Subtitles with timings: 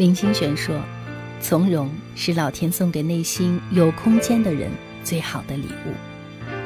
[0.00, 0.80] 林清玄说
[1.42, 4.70] ：“从容是老天送给内心有空间的人
[5.04, 5.92] 最好的礼物。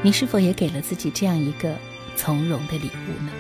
[0.03, 1.75] 你是否也给了自己这样一个
[2.15, 3.33] 从容的礼物呢？”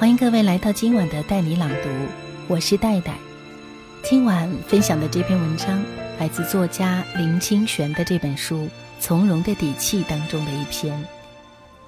[0.00, 1.88] 欢迎各位来到今晚的带你朗读，
[2.48, 3.14] 我是戴戴。
[4.02, 5.80] 今晚分享的这篇文章
[6.18, 8.64] 来自作家林清玄的这本书
[8.98, 11.00] 《从容的底气》当中的一篇：“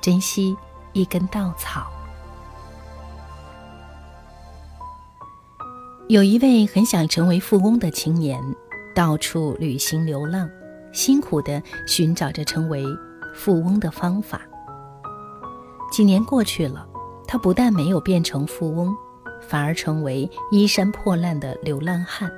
[0.00, 0.56] 珍惜
[0.92, 1.90] 一根稻草。”
[6.10, 8.42] 有一位很想成为富翁的青年，
[8.92, 10.50] 到处旅行流浪，
[10.90, 12.84] 辛苦地寻找着成为
[13.32, 14.42] 富翁的方法。
[15.92, 16.84] 几年过去了，
[17.28, 18.92] 他不但没有变成富翁，
[19.40, 22.28] 反而成为衣衫破烂的流浪汉。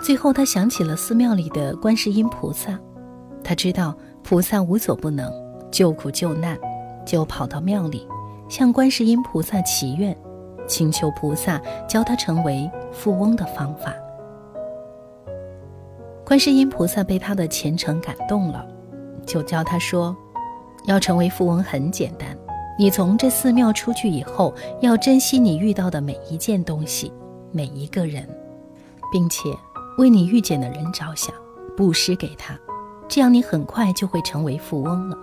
[0.00, 2.78] 最后，他想起了寺庙里的观世音菩萨，
[3.42, 3.92] 他知道
[4.22, 5.28] 菩萨无所不能，
[5.72, 6.56] 救苦救难，
[7.04, 8.06] 就跑到庙里，
[8.48, 10.16] 向观世音菩萨祈愿。
[10.66, 13.94] 请求菩萨教他成为富翁的方法。
[16.24, 18.66] 观世音菩萨被他的虔诚感动了，
[19.24, 20.14] 就教他说
[20.86, 22.36] ：“要成为富翁很简单，
[22.76, 27.12] 你从这寺庙出去以后，要珍惜你遇到的每一件东西、
[27.52, 28.28] 每一个人，
[29.12, 29.48] 并且
[29.98, 31.32] 为你遇见的人着想，
[31.76, 32.58] 布施给他，
[33.06, 35.16] 这样你很快就会成为富翁了。”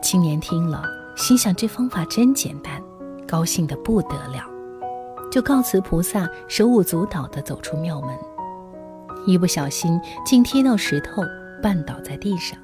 [0.00, 0.84] 青年听了，
[1.16, 2.80] 心想：这方法真简单。
[3.32, 4.44] 高兴的不得了，
[5.30, 8.10] 就告辞菩萨，手舞足蹈地走出庙门，
[9.26, 11.22] 一不小心竟踢到石头，
[11.62, 12.58] 绊倒在地上。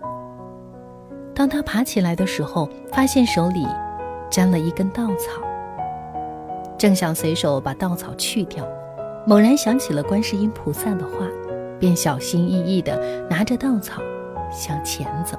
[1.34, 3.66] 当他爬起来的时候，发现手里
[4.28, 5.40] 沾了一根稻草，
[6.76, 8.62] 正想随手把稻草去掉，
[9.26, 11.26] 猛然想起了观世音菩萨的话，
[11.80, 12.94] 便小心翼翼地
[13.30, 14.02] 拿着稻草
[14.52, 15.34] 向前走。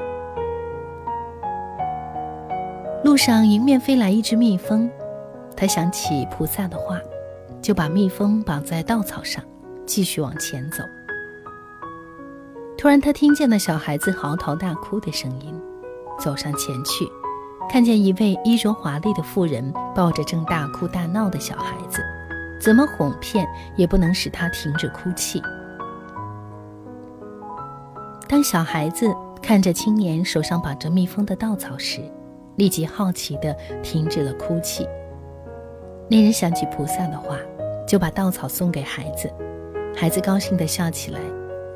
[3.03, 4.89] 路上迎面飞来一只蜜蜂。
[5.59, 6.97] 他想起菩萨的话，
[7.61, 9.43] 就把蜜蜂绑在稻草上，
[9.85, 10.81] 继续往前走。
[12.77, 15.53] 突然，他听见了小孩子嚎啕大哭的声音，
[16.17, 17.05] 走上前去，
[17.69, 22.01] 看见一位衣着华丽的妇人抱着正大哭大闹的小孩子，
[22.61, 23.45] 怎么哄骗
[23.75, 25.43] 也不能使他停止哭泣。
[28.29, 31.99] 当小孩子看着青年手上绑着蜜蜂的稻草时，
[32.55, 33.53] 立即好奇地
[33.83, 34.87] 停止了哭泣。
[36.11, 37.37] 那人想起菩萨的话，
[37.87, 39.31] 就把稻草送给孩子，
[39.95, 41.19] 孩子高兴地笑起来。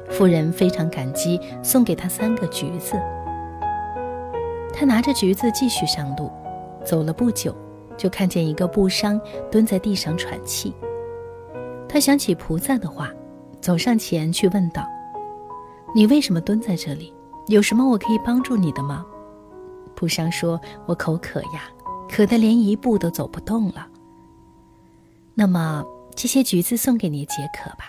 [0.09, 2.99] 妇人非常感激，送给他三个橘子。
[4.73, 6.31] 他拿着橘子继续上路，
[6.83, 7.55] 走了不久，
[7.95, 9.21] 就看见一个布商
[9.51, 10.73] 蹲在地上喘气。
[11.87, 13.11] 他想起菩萨的话，
[13.61, 14.83] 走上前去问道
[15.93, 17.13] ：“你为什么蹲在这里？
[17.49, 19.05] 有什么我可以帮助你的吗？”
[19.93, 21.69] 布商说：“我口渴呀，
[22.09, 23.87] 渴得连一步都走不动了。”
[25.35, 25.83] 那么
[26.15, 27.85] 这些橘子送给你解渴吧。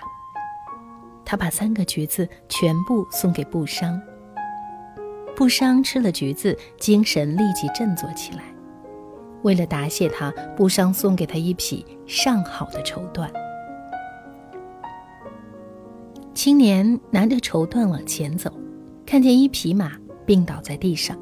[1.25, 4.01] 他把三个橘子全部送给布商。
[5.35, 8.45] 布商吃了橘子，精神立即振作起来。
[9.43, 13.29] 为了答谢他，布商送给他一匹上好的绸缎。
[16.35, 18.53] 青年拿着绸缎往前走，
[19.05, 19.93] 看见一匹马
[20.25, 21.19] 病倒在地上，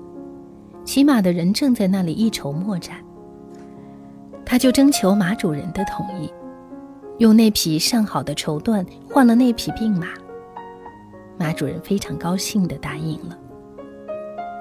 [0.84, 2.96] 骑马的人正在那里一筹莫展。
[4.52, 6.30] 他就征求马主人的同意，
[7.16, 10.08] 用那匹上好的绸缎换了那匹病马。
[11.38, 13.38] 马主人非常高兴地答应了。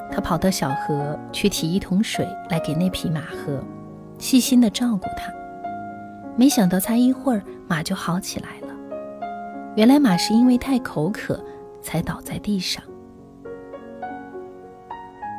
[0.10, 3.62] 他跑到小河去提一桶水来给那匹马喝，
[4.18, 5.30] 细心地照顾它。
[6.38, 8.74] 没想到才一会儿，马就好起来了。
[9.76, 11.38] 原来马是因为太口渴
[11.82, 12.82] 才倒在地上。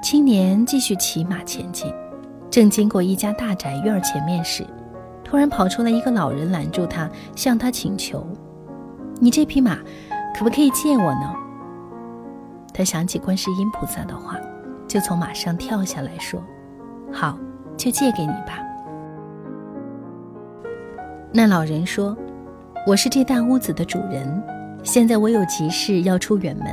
[0.02, 1.90] 青年继续骑马前进。
[2.52, 4.62] 正经过一家大宅院前面时，
[5.24, 8.26] 突然跑出来一个老人，拦住他，向他请求
[9.18, 9.78] ：“你这匹马
[10.36, 11.34] 可不可以借我呢？”
[12.74, 14.38] 他想起观世音菩萨的话，
[14.86, 16.44] 就从马上跳下来说
[17.10, 17.38] ：“好，
[17.74, 18.58] 就借给你吧。”
[21.32, 22.14] 那老人说
[22.86, 24.42] ：“我是这大屋子的主人，
[24.82, 26.66] 现在我有急事要出远门，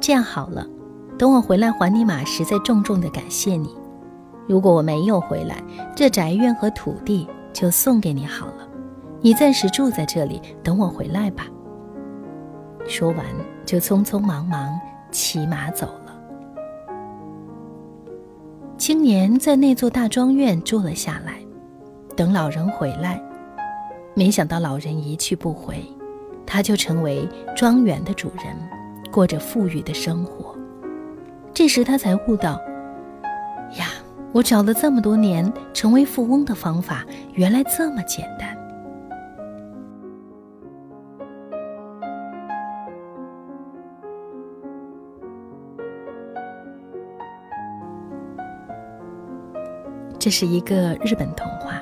[0.00, 0.66] 这样好了，
[1.18, 3.68] 等我回来还你马时，再重重的感谢你。”
[4.48, 5.62] 如果我没有回来，
[5.94, 8.66] 这宅院和土地就送给你好了。
[9.20, 11.46] 你暂时住在这里，等我回来吧。
[12.86, 13.26] 说完，
[13.66, 14.80] 就匆匆忙忙
[15.10, 16.18] 骑马走了。
[18.78, 21.40] 青年在那座大庄院住了下来，
[22.16, 23.20] 等老人回来。
[24.14, 25.84] 没想到老人一去不回，
[26.46, 28.56] 他就成为庄园的主人，
[29.12, 30.56] 过着富裕的生活。
[31.52, 32.58] 这时他才悟到。
[34.32, 37.04] 我找了这么多年成为富翁的方法
[37.34, 38.56] 原来这么简单。
[50.18, 51.80] 这是一个日本童话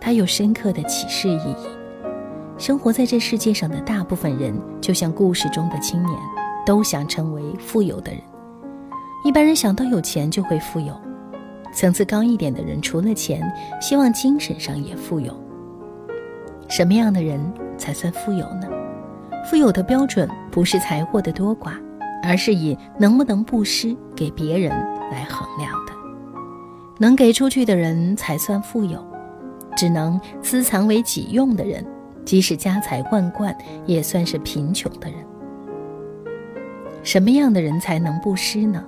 [0.00, 1.68] 它有深刻的启示意义。
[2.58, 6.18] 生活在这世界上的大部分人就像故事中的青年
[6.66, 8.20] 都想成为富有的人。
[9.24, 10.94] 一般人想到有钱就会富有
[11.72, 13.40] 层次高一点的人，除了钱，
[13.80, 15.34] 希望精神上也富有。
[16.68, 17.40] 什么样的人
[17.76, 18.68] 才算富有呢？
[19.48, 21.72] 富有的标准不是财货的多寡，
[22.22, 24.70] 而是以能不能布施给别人
[25.10, 25.92] 来衡量的。
[26.98, 29.02] 能给出去的人才算富有，
[29.76, 31.84] 只能私藏为己用的人，
[32.24, 33.56] 即使家财万贯，
[33.86, 35.18] 也算是贫穷的人。
[37.02, 38.84] 什么样的人才能布施呢？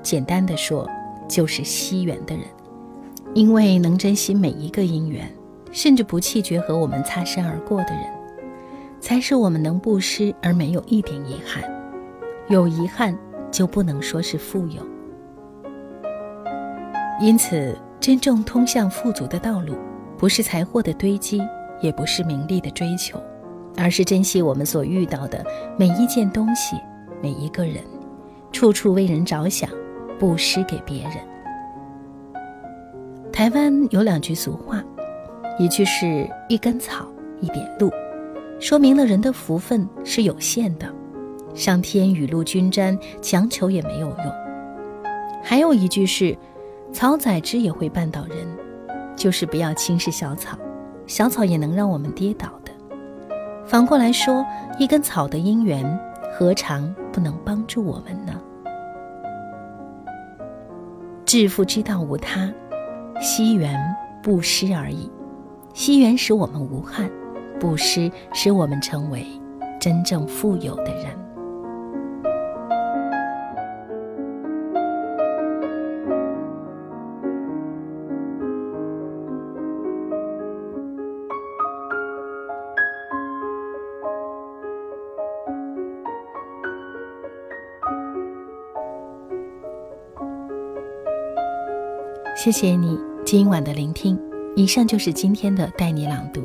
[0.00, 0.88] 简单的说，
[1.32, 2.44] 就是惜缘的人，
[3.32, 5.26] 因为能珍惜每一个因缘，
[5.72, 8.04] 甚至不弃绝和我们擦身而过的人，
[9.00, 11.64] 才是我们能布施而没有一点遗憾。
[12.48, 13.18] 有遗憾，
[13.50, 14.86] 就不能说是富有。
[17.18, 19.74] 因此，真正通向富足的道路，
[20.18, 21.40] 不是财货的堆积，
[21.80, 23.18] 也不是名利的追求，
[23.78, 25.42] 而是珍惜我们所遇到的
[25.78, 26.76] 每一件东西、
[27.22, 27.76] 每一个人，
[28.52, 29.70] 处处为人着想，
[30.22, 31.14] 布施给别人。
[33.32, 34.80] 台湾有两句俗话，
[35.58, 37.08] 一句是一根草
[37.40, 37.90] 一点露，
[38.60, 40.86] 说明了人的福分是有限的，
[41.56, 44.32] 上天雨露均沾，强求也没有用。
[45.42, 46.38] 还有一句是。
[46.92, 48.46] 草载之也会绊倒人，
[49.16, 50.58] 就是不要轻视小草，
[51.06, 52.70] 小草也能让我们跌倒的。
[53.64, 54.44] 反过来说，
[54.78, 55.82] 一根草的因缘，
[56.34, 58.38] 何尝不能帮助我们呢？
[61.32, 62.52] 致富之道无他，
[63.18, 63.74] 惜缘
[64.22, 65.10] 布施而已。
[65.72, 67.10] 惜缘使我们无憾，
[67.58, 69.24] 布施使我们成为
[69.80, 71.21] 真正富有的人。
[92.42, 94.18] 谢谢你今晚的聆听，
[94.56, 96.42] 以上就是今天的带你朗读，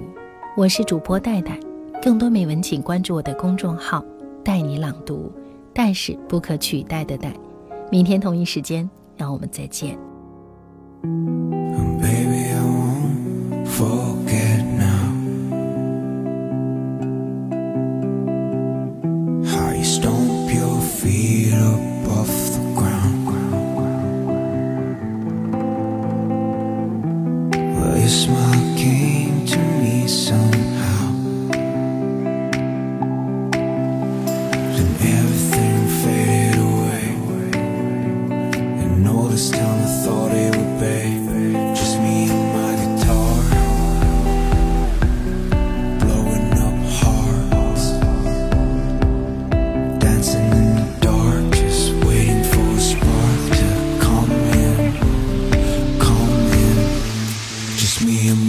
[0.56, 1.60] 我是主播戴戴，
[2.04, 4.06] 更多美文请关注我的公众号
[4.46, 5.32] “带你朗读”，
[5.74, 7.34] 戴是不可取代的戴。
[7.92, 9.98] 明天同一时间，让我们再见。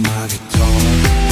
[0.09, 1.28] My guitar.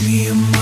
[0.00, 0.57] me a